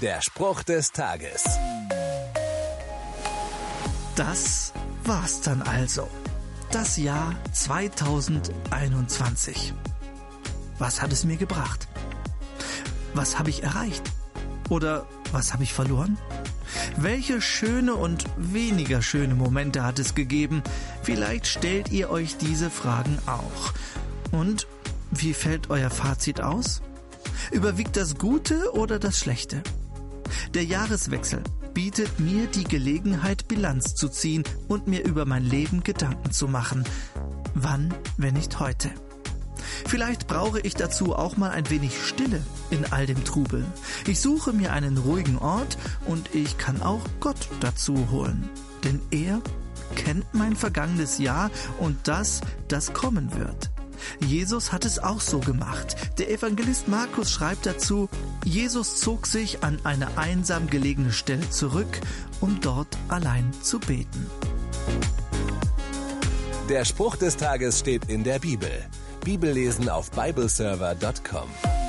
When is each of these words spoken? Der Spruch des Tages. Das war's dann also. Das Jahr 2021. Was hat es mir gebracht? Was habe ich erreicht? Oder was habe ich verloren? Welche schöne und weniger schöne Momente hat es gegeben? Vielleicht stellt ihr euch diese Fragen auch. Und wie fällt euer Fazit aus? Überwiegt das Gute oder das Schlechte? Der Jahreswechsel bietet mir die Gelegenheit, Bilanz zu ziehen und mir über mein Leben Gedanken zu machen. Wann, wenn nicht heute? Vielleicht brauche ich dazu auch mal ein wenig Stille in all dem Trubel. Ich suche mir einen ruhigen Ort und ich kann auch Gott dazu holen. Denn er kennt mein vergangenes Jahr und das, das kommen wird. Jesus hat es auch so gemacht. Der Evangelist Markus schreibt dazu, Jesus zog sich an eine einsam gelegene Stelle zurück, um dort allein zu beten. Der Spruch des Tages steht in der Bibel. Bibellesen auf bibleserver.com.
Der 0.00 0.22
Spruch 0.22 0.62
des 0.62 0.92
Tages. 0.92 1.44
Das 4.16 4.72
war's 5.04 5.42
dann 5.42 5.60
also. 5.60 6.08
Das 6.70 6.96
Jahr 6.96 7.34
2021. 7.52 9.74
Was 10.78 11.02
hat 11.02 11.12
es 11.12 11.24
mir 11.24 11.36
gebracht? 11.36 11.86
Was 13.12 13.38
habe 13.38 13.50
ich 13.50 13.62
erreicht? 13.62 14.10
Oder 14.70 15.06
was 15.32 15.52
habe 15.52 15.64
ich 15.64 15.74
verloren? 15.74 16.16
Welche 16.96 17.42
schöne 17.42 17.94
und 17.94 18.24
weniger 18.38 19.02
schöne 19.02 19.34
Momente 19.34 19.84
hat 19.84 19.98
es 19.98 20.14
gegeben? 20.14 20.62
Vielleicht 21.02 21.46
stellt 21.46 21.90
ihr 21.90 22.08
euch 22.08 22.38
diese 22.38 22.70
Fragen 22.70 23.18
auch. 23.26 23.74
Und 24.32 24.66
wie 25.10 25.34
fällt 25.34 25.68
euer 25.68 25.90
Fazit 25.90 26.40
aus? 26.40 26.80
Überwiegt 27.50 27.98
das 27.98 28.16
Gute 28.16 28.72
oder 28.72 28.98
das 28.98 29.18
Schlechte? 29.18 29.62
Der 30.54 30.64
Jahreswechsel 30.64 31.42
bietet 31.74 32.20
mir 32.20 32.46
die 32.46 32.64
Gelegenheit, 32.64 33.48
Bilanz 33.48 33.94
zu 33.94 34.08
ziehen 34.08 34.44
und 34.68 34.86
mir 34.86 35.04
über 35.04 35.24
mein 35.24 35.44
Leben 35.44 35.82
Gedanken 35.82 36.30
zu 36.30 36.48
machen. 36.48 36.84
Wann, 37.54 37.94
wenn 38.16 38.34
nicht 38.34 38.60
heute? 38.60 38.90
Vielleicht 39.86 40.26
brauche 40.26 40.60
ich 40.60 40.74
dazu 40.74 41.14
auch 41.14 41.36
mal 41.36 41.50
ein 41.50 41.68
wenig 41.70 41.92
Stille 42.04 42.42
in 42.70 42.84
all 42.92 43.06
dem 43.06 43.24
Trubel. 43.24 43.64
Ich 44.06 44.20
suche 44.20 44.52
mir 44.52 44.72
einen 44.72 44.98
ruhigen 44.98 45.38
Ort 45.38 45.78
und 46.06 46.34
ich 46.34 46.58
kann 46.58 46.82
auch 46.82 47.02
Gott 47.20 47.48
dazu 47.60 48.10
holen. 48.10 48.48
Denn 48.84 49.00
er 49.10 49.40
kennt 49.96 50.32
mein 50.32 50.56
vergangenes 50.56 51.18
Jahr 51.18 51.50
und 51.78 51.96
das, 52.04 52.40
das 52.68 52.92
kommen 52.92 53.36
wird. 53.36 53.70
Jesus 54.20 54.72
hat 54.72 54.84
es 54.84 54.98
auch 54.98 55.20
so 55.20 55.40
gemacht. 55.40 55.96
Der 56.18 56.30
Evangelist 56.30 56.88
Markus 56.88 57.30
schreibt 57.30 57.66
dazu, 57.66 58.08
Jesus 58.44 58.96
zog 58.96 59.26
sich 59.26 59.62
an 59.62 59.78
eine 59.84 60.16
einsam 60.16 60.68
gelegene 60.68 61.12
Stelle 61.12 61.48
zurück, 61.50 62.00
um 62.40 62.60
dort 62.60 62.96
allein 63.08 63.52
zu 63.62 63.78
beten. 63.78 64.26
Der 66.68 66.84
Spruch 66.84 67.16
des 67.16 67.36
Tages 67.36 67.80
steht 67.80 68.04
in 68.08 68.24
der 68.24 68.38
Bibel. 68.38 68.70
Bibellesen 69.24 69.88
auf 69.88 70.10
bibleserver.com. 70.12 71.79